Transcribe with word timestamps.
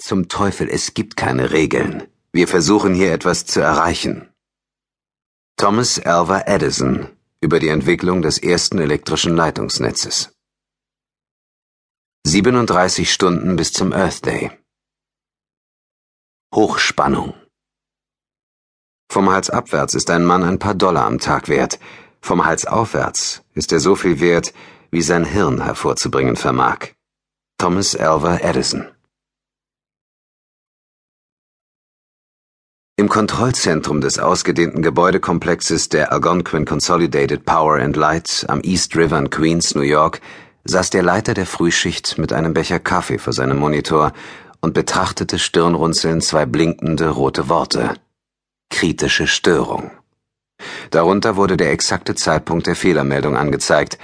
Zum 0.00 0.28
Teufel, 0.28 0.70
es 0.70 0.94
gibt 0.94 1.18
keine 1.18 1.50
Regeln. 1.50 2.08
Wir 2.32 2.48
versuchen 2.48 2.94
hier 2.94 3.12
etwas 3.12 3.44
zu 3.44 3.60
erreichen. 3.60 4.32
Thomas 5.58 6.00
Alva 6.00 6.44
Edison 6.46 7.10
über 7.42 7.58
die 7.58 7.68
Entwicklung 7.68 8.22
des 8.22 8.38
ersten 8.38 8.78
elektrischen 8.78 9.36
Leitungsnetzes. 9.36 10.32
37 12.26 13.12
Stunden 13.12 13.56
bis 13.56 13.74
zum 13.74 13.92
Earth 13.92 14.24
Day. 14.24 14.50
Hochspannung. 16.54 17.34
Vom 19.12 19.30
Hals 19.30 19.50
abwärts 19.50 19.94
ist 19.94 20.08
ein 20.08 20.24
Mann 20.24 20.44
ein 20.44 20.58
paar 20.58 20.74
Dollar 20.74 21.04
am 21.04 21.18
Tag 21.18 21.48
wert. 21.48 21.78
Vom 22.22 22.46
Hals 22.46 22.64
aufwärts 22.64 23.42
ist 23.52 23.70
er 23.70 23.80
so 23.80 23.96
viel 23.96 24.18
wert, 24.20 24.54
wie 24.90 25.02
sein 25.02 25.26
Hirn 25.26 25.62
hervorzubringen 25.62 26.36
vermag. 26.36 26.94
Thomas 27.58 27.94
Alva 27.94 28.38
Edison. 28.38 28.88
Im 33.00 33.08
Kontrollzentrum 33.08 34.02
des 34.02 34.18
ausgedehnten 34.18 34.82
Gebäudekomplexes 34.82 35.88
der 35.88 36.12
Algonquin 36.12 36.66
Consolidated 36.66 37.46
Power 37.46 37.76
and 37.76 37.96
Light 37.96 38.44
am 38.46 38.60
East 38.62 38.94
River 38.94 39.18
in 39.18 39.30
Queens, 39.30 39.74
New 39.74 39.80
York, 39.80 40.20
saß 40.64 40.90
der 40.90 41.02
Leiter 41.02 41.32
der 41.32 41.46
Frühschicht 41.46 42.18
mit 42.18 42.30
einem 42.30 42.52
Becher 42.52 42.78
Kaffee 42.78 43.16
vor 43.16 43.32
seinem 43.32 43.58
Monitor 43.58 44.12
und 44.60 44.74
betrachtete 44.74 45.38
stirnrunzelnd 45.38 46.22
zwei 46.22 46.44
blinkende 46.44 47.08
rote 47.08 47.48
Worte. 47.48 47.94
Kritische 48.68 49.26
Störung. 49.26 49.92
Darunter 50.90 51.36
wurde 51.36 51.56
der 51.56 51.72
exakte 51.72 52.14
Zeitpunkt 52.14 52.66
der 52.66 52.76
Fehlermeldung 52.76 53.34
angezeigt. 53.34 53.96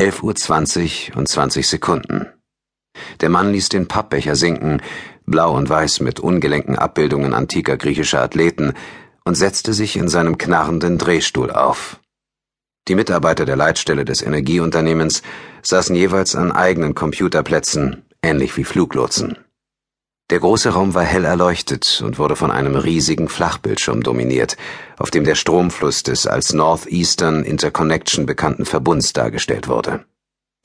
11.20 0.00 1.10
Uhr 1.10 1.18
und 1.18 1.28
20 1.28 1.68
Sekunden. 1.68 2.39
Der 3.20 3.28
Mann 3.28 3.52
ließ 3.52 3.68
den 3.68 3.88
Pappbecher 3.88 4.36
sinken, 4.36 4.80
blau 5.26 5.56
und 5.56 5.68
weiß 5.68 6.00
mit 6.00 6.20
ungelenken 6.20 6.76
Abbildungen 6.76 7.34
antiker 7.34 7.76
griechischer 7.76 8.22
Athleten, 8.22 8.74
und 9.24 9.34
setzte 9.34 9.74
sich 9.74 9.96
in 9.96 10.08
seinem 10.08 10.38
knarrenden 10.38 10.98
Drehstuhl 10.98 11.50
auf. 11.50 12.00
Die 12.88 12.94
Mitarbeiter 12.94 13.44
der 13.44 13.56
Leitstelle 13.56 14.04
des 14.04 14.22
Energieunternehmens 14.22 15.22
saßen 15.62 15.94
jeweils 15.94 16.34
an 16.34 16.50
eigenen 16.50 16.94
Computerplätzen, 16.94 18.02
ähnlich 18.22 18.56
wie 18.56 18.64
Fluglotsen. 18.64 19.38
Der 20.30 20.40
große 20.40 20.70
Raum 20.70 20.94
war 20.94 21.02
hell 21.02 21.24
erleuchtet 21.24 22.02
und 22.04 22.18
wurde 22.18 22.36
von 22.36 22.50
einem 22.50 22.76
riesigen 22.76 23.28
Flachbildschirm 23.28 24.02
dominiert, 24.02 24.56
auf 24.96 25.10
dem 25.10 25.24
der 25.24 25.34
Stromfluss 25.34 26.02
des 26.02 26.26
als 26.26 26.52
Northeastern 26.52 27.44
Interconnection 27.44 28.26
bekannten 28.26 28.64
Verbunds 28.64 29.12
dargestellt 29.12 29.68
wurde. 29.68 30.04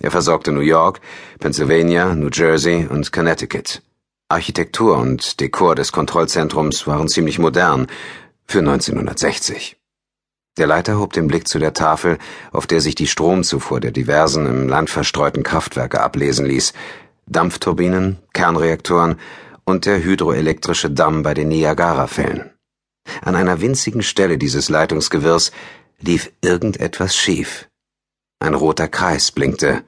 Er 0.01 0.11
versorgte 0.11 0.51
New 0.51 0.61
York, 0.61 1.01
Pennsylvania, 1.39 2.13
New 2.13 2.29
Jersey 2.31 2.87
und 2.87 3.11
Connecticut. 3.11 3.81
Architektur 4.27 4.97
und 4.97 5.39
Dekor 5.39 5.75
des 5.75 5.91
Kontrollzentrums 5.91 6.87
waren 6.87 7.07
ziemlich 7.07 7.39
modern 7.39 7.87
für 8.47 8.59
1960. 8.59 9.77
Der 10.57 10.67
Leiter 10.67 10.99
hob 10.99 11.13
den 11.13 11.27
Blick 11.27 11.47
zu 11.47 11.59
der 11.59 11.73
Tafel, 11.73 12.17
auf 12.51 12.65
der 12.65 12.81
sich 12.81 12.95
die 12.95 13.07
Stromzufuhr 13.07 13.79
der 13.79 13.91
diversen 13.91 14.45
im 14.45 14.69
Land 14.69 14.89
verstreuten 14.89 15.43
Kraftwerke 15.43 16.01
ablesen 16.01 16.45
ließ, 16.45 16.73
Dampfturbinen, 17.27 18.17
Kernreaktoren 18.33 19.19
und 19.65 19.85
der 19.85 20.03
hydroelektrische 20.03 20.91
Damm 20.91 21.23
bei 21.23 21.33
den 21.33 21.49
Niagarafällen. 21.49 22.51
An 23.21 23.35
einer 23.35 23.61
winzigen 23.61 24.03
Stelle 24.03 24.37
dieses 24.37 24.69
Leitungsgewirrs 24.69 25.51
lief 25.99 26.31
irgendetwas 26.41 27.15
schief. 27.15 27.67
Ein 28.39 28.53
roter 28.53 28.87
Kreis 28.87 29.31
blinkte. 29.31 29.83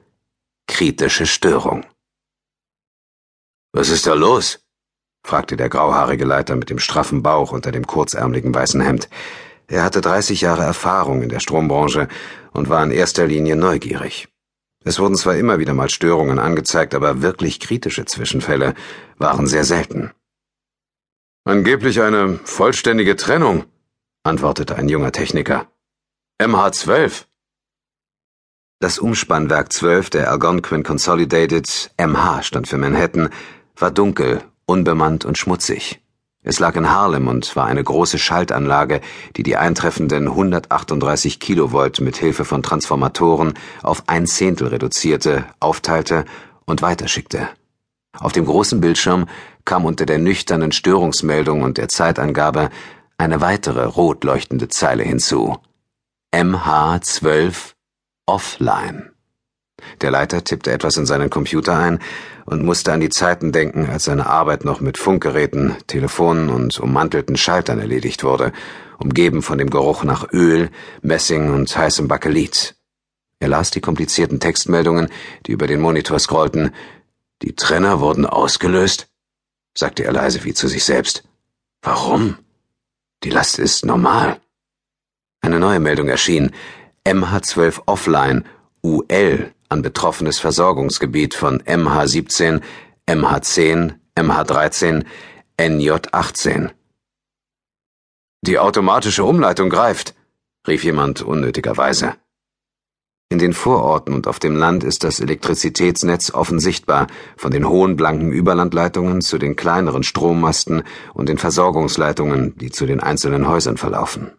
Kritische 0.66 1.26
Störung. 1.26 1.84
Was 3.72 3.90
ist 3.90 4.06
da 4.06 4.14
los? 4.14 4.60
fragte 5.24 5.56
der 5.56 5.68
grauhaarige 5.68 6.24
Leiter 6.24 6.56
mit 6.56 6.70
dem 6.70 6.78
straffen 6.78 7.22
Bauch 7.22 7.52
unter 7.52 7.72
dem 7.72 7.86
kurzärmeligen 7.86 8.54
weißen 8.54 8.80
Hemd. 8.80 9.08
Er 9.66 9.84
hatte 9.84 10.00
30 10.00 10.40
Jahre 10.40 10.62
Erfahrung 10.62 11.22
in 11.22 11.28
der 11.28 11.40
Strombranche 11.40 12.08
und 12.52 12.70
war 12.70 12.82
in 12.82 12.90
erster 12.90 13.26
Linie 13.26 13.54
neugierig. 13.54 14.28
Es 14.84 14.98
wurden 14.98 15.16
zwar 15.16 15.36
immer 15.36 15.58
wieder 15.58 15.74
mal 15.74 15.90
Störungen 15.90 16.38
angezeigt, 16.38 16.94
aber 16.94 17.20
wirklich 17.20 17.60
kritische 17.60 18.06
Zwischenfälle 18.06 18.74
waren 19.18 19.46
sehr 19.46 19.64
selten. 19.64 20.12
Angeblich 21.44 22.00
eine 22.00 22.38
vollständige 22.44 23.16
Trennung, 23.16 23.66
antwortete 24.22 24.76
ein 24.76 24.88
junger 24.88 25.12
Techniker. 25.12 25.70
MH12. 26.40 27.27
Das 28.80 29.00
Umspannwerk 29.00 29.72
12 29.72 30.10
der 30.10 30.30
Algonquin 30.30 30.84
Consolidated, 30.84 31.90
MH 31.98 32.44
stand 32.44 32.68
für 32.68 32.78
Manhattan, 32.78 33.28
war 33.76 33.90
dunkel, 33.90 34.44
unbemannt 34.66 35.24
und 35.24 35.36
schmutzig. 35.36 36.00
Es 36.44 36.60
lag 36.60 36.76
in 36.76 36.88
Harlem 36.88 37.26
und 37.26 37.56
war 37.56 37.66
eine 37.66 37.82
große 37.82 38.18
Schaltanlage, 38.18 39.00
die 39.34 39.42
die 39.42 39.56
eintreffenden 39.56 40.28
138 40.28 41.40
Kilovolt 41.40 42.00
mit 42.00 42.18
Hilfe 42.18 42.44
von 42.44 42.62
Transformatoren 42.62 43.54
auf 43.82 44.04
ein 44.06 44.28
Zehntel 44.28 44.68
reduzierte, 44.68 45.44
aufteilte 45.58 46.24
und 46.64 46.80
weiterschickte. 46.80 47.48
Auf 48.16 48.30
dem 48.30 48.44
großen 48.44 48.80
Bildschirm 48.80 49.26
kam 49.64 49.86
unter 49.86 50.06
der 50.06 50.18
nüchternen 50.18 50.70
Störungsmeldung 50.70 51.62
und 51.62 51.78
der 51.78 51.88
Zeitangabe 51.88 52.70
eine 53.16 53.40
weitere 53.40 53.84
rot 53.86 54.22
leuchtende 54.22 54.68
Zeile 54.68 55.02
hinzu. 55.02 55.58
MH12 56.32 57.74
offline. 58.28 59.10
Der 60.00 60.10
Leiter 60.10 60.44
tippte 60.44 60.72
etwas 60.72 60.96
in 60.96 61.06
seinen 61.06 61.30
Computer 61.30 61.76
ein 61.76 62.00
und 62.46 62.64
musste 62.64 62.92
an 62.92 63.00
die 63.00 63.10
Zeiten 63.10 63.52
denken, 63.52 63.88
als 63.88 64.04
seine 64.04 64.26
Arbeit 64.26 64.64
noch 64.64 64.80
mit 64.80 64.98
Funkgeräten, 64.98 65.76
Telefonen 65.86 66.50
und 66.50 66.78
ummantelten 66.80 67.36
Schaltern 67.36 67.78
erledigt 67.78 68.24
wurde, 68.24 68.52
umgeben 68.98 69.42
von 69.42 69.58
dem 69.58 69.70
Geruch 69.70 70.02
nach 70.02 70.32
Öl, 70.32 70.70
Messing 71.02 71.52
und 71.52 71.76
heißem 71.76 72.08
Bakelit. 72.08 72.74
Er 73.40 73.48
las 73.48 73.70
die 73.70 73.80
komplizierten 73.80 74.40
Textmeldungen, 74.40 75.08
die 75.46 75.52
über 75.52 75.68
den 75.68 75.80
Monitor 75.80 76.18
scrollten. 76.18 76.72
Die 77.42 77.54
Trenner 77.54 78.00
wurden 78.00 78.26
ausgelöst, 78.26 79.08
sagte 79.76 80.04
er 80.04 80.12
leise 80.12 80.44
wie 80.44 80.54
zu 80.54 80.66
sich 80.66 80.84
selbst. 80.84 81.22
Warum? 81.82 82.36
Die 83.22 83.30
Last 83.30 83.60
ist 83.60 83.84
normal. 83.84 84.40
Eine 85.40 85.60
neue 85.60 85.78
Meldung 85.78 86.08
erschien. 86.08 86.50
MH12 87.04 87.82
offline, 87.86 88.44
UL 88.82 89.52
an 89.68 89.82
betroffenes 89.82 90.38
Versorgungsgebiet 90.38 91.34
von 91.34 91.60
MH17, 91.62 92.60
MH10, 93.06 93.94
MH13, 94.16 95.04
NJ18. 95.58 96.70
Die 98.42 98.58
automatische 98.58 99.24
Umleitung 99.24 99.68
greift, 99.68 100.14
rief 100.66 100.84
jemand 100.84 101.22
unnötigerweise. 101.22 102.14
In 103.30 103.38
den 103.38 103.52
Vororten 103.52 104.14
und 104.14 104.26
auf 104.26 104.38
dem 104.38 104.56
Land 104.56 104.84
ist 104.84 105.04
das 105.04 105.20
Elektrizitätsnetz 105.20 106.30
offen 106.32 106.60
sichtbar, 106.60 107.08
von 107.36 107.50
den 107.50 107.68
hohen 107.68 107.96
blanken 107.96 108.32
Überlandleitungen 108.32 109.20
zu 109.20 109.36
den 109.36 109.54
kleineren 109.54 110.02
Strommasten 110.02 110.82
und 111.12 111.28
den 111.28 111.36
Versorgungsleitungen, 111.36 112.56
die 112.56 112.70
zu 112.70 112.86
den 112.86 113.00
einzelnen 113.00 113.46
Häusern 113.46 113.76
verlaufen. 113.76 114.30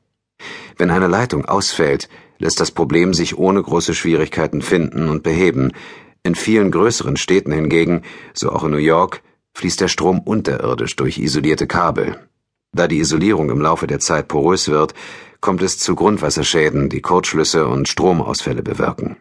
Wenn 0.77 0.89
eine 0.89 1.07
Leitung 1.07 1.45
ausfällt, 1.45 2.09
lässt 2.39 2.59
das 2.59 2.71
Problem 2.71 3.13
sich 3.13 3.37
ohne 3.37 3.61
große 3.61 3.93
Schwierigkeiten 3.93 4.61
finden 4.61 5.09
und 5.09 5.21
beheben. 5.23 5.71
In 6.23 6.35
vielen 6.35 6.71
größeren 6.71 7.17
Städten 7.17 7.51
hingegen, 7.51 8.01
so 8.33 8.51
auch 8.51 8.63
in 8.63 8.71
New 8.71 8.77
York, 8.77 9.21
fließt 9.53 9.81
der 9.81 9.87
Strom 9.87 10.19
unterirdisch 10.19 10.95
durch 10.95 11.19
isolierte 11.19 11.67
Kabel. 11.67 12.17
Da 12.71 12.87
die 12.87 12.99
Isolierung 12.99 13.49
im 13.49 13.61
Laufe 13.61 13.87
der 13.87 13.99
Zeit 13.99 14.27
porös 14.27 14.69
wird, 14.69 14.93
kommt 15.41 15.61
es 15.61 15.79
zu 15.79 15.95
Grundwasserschäden, 15.95 16.89
die 16.89 17.01
Kurzschlüsse 17.01 17.67
und 17.67 17.87
Stromausfälle 17.87 18.63
bewirken. 18.63 19.17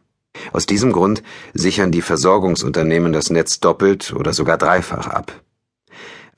Aus 0.53 0.67
diesem 0.67 0.93
Grund 0.93 1.23
sichern 1.55 1.91
die 1.91 2.03
Versorgungsunternehmen 2.03 3.13
das 3.13 3.31
Netz 3.31 3.61
doppelt 3.61 4.13
oder 4.13 4.33
sogar 4.33 4.59
dreifach 4.59 5.09
ab. 5.09 5.33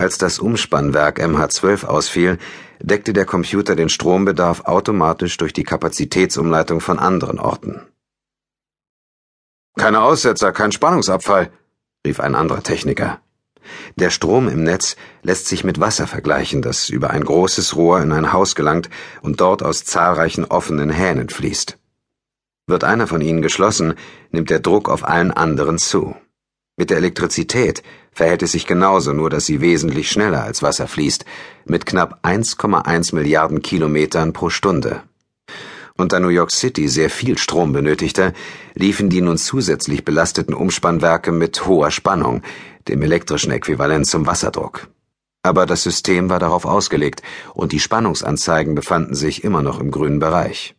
Als 0.00 0.16
das 0.16 0.38
Umspannwerk 0.38 1.20
MH12 1.20 1.84
ausfiel, 1.84 2.38
deckte 2.80 3.12
der 3.12 3.26
Computer 3.26 3.76
den 3.76 3.90
Strombedarf 3.90 4.62
automatisch 4.64 5.36
durch 5.36 5.52
die 5.52 5.62
Kapazitätsumleitung 5.62 6.80
von 6.80 6.98
anderen 6.98 7.38
Orten. 7.38 7.82
Keine 9.76 10.00
Aussetzer, 10.00 10.52
kein 10.52 10.72
Spannungsabfall, 10.72 11.52
rief 12.06 12.18
ein 12.18 12.34
anderer 12.34 12.62
Techniker. 12.62 13.20
Der 13.96 14.08
Strom 14.08 14.48
im 14.48 14.64
Netz 14.64 14.96
lässt 15.22 15.48
sich 15.48 15.64
mit 15.64 15.80
Wasser 15.80 16.06
vergleichen, 16.06 16.62
das 16.62 16.88
über 16.88 17.10
ein 17.10 17.22
großes 17.22 17.76
Rohr 17.76 18.00
in 18.00 18.12
ein 18.12 18.32
Haus 18.32 18.54
gelangt 18.54 18.88
und 19.20 19.42
dort 19.42 19.62
aus 19.62 19.84
zahlreichen 19.84 20.46
offenen 20.46 20.88
Hähnen 20.88 21.28
fließt. 21.28 21.76
Wird 22.66 22.84
einer 22.84 23.06
von 23.06 23.20
ihnen 23.20 23.42
geschlossen, 23.42 23.92
nimmt 24.30 24.48
der 24.48 24.60
Druck 24.60 24.88
auf 24.88 25.06
allen 25.06 25.30
anderen 25.30 25.76
zu. 25.76 26.16
Mit 26.80 26.88
der 26.88 26.96
Elektrizität 26.96 27.82
verhält 28.10 28.42
es 28.42 28.52
sich 28.52 28.66
genauso, 28.66 29.12
nur 29.12 29.28
dass 29.28 29.44
sie 29.44 29.60
wesentlich 29.60 30.10
schneller 30.10 30.44
als 30.44 30.62
Wasser 30.62 30.86
fließt, 30.88 31.26
mit 31.66 31.84
knapp 31.84 32.24
1,1 32.24 33.14
Milliarden 33.14 33.60
Kilometern 33.60 34.32
pro 34.32 34.48
Stunde. 34.48 35.02
Und 35.98 36.14
da 36.14 36.20
New 36.20 36.28
York 36.28 36.50
City 36.50 36.88
sehr 36.88 37.10
viel 37.10 37.36
Strom 37.36 37.74
benötigte, 37.74 38.32
liefen 38.72 39.10
die 39.10 39.20
nun 39.20 39.36
zusätzlich 39.36 40.06
belasteten 40.06 40.54
Umspannwerke 40.54 41.32
mit 41.32 41.66
hoher 41.66 41.90
Spannung, 41.90 42.40
dem 42.88 43.02
elektrischen 43.02 43.52
Äquivalent 43.52 44.06
zum 44.06 44.24
Wasserdruck. 44.24 44.88
Aber 45.42 45.66
das 45.66 45.82
System 45.82 46.30
war 46.30 46.38
darauf 46.38 46.64
ausgelegt, 46.64 47.20
und 47.52 47.72
die 47.72 47.78
Spannungsanzeigen 47.78 48.74
befanden 48.74 49.14
sich 49.14 49.44
immer 49.44 49.60
noch 49.60 49.80
im 49.80 49.90
grünen 49.90 50.18
Bereich. 50.18 50.74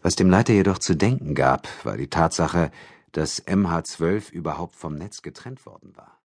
Was 0.00 0.16
dem 0.16 0.30
Leiter 0.30 0.54
jedoch 0.54 0.78
zu 0.78 0.94
denken 0.94 1.34
gab, 1.34 1.68
war 1.82 1.98
die 1.98 2.08
Tatsache, 2.08 2.70
dass 3.14 3.44
MH12 3.46 4.30
überhaupt 4.32 4.76
vom 4.76 4.96
Netz 4.96 5.22
getrennt 5.22 5.66
worden 5.66 5.96
war 5.96 6.23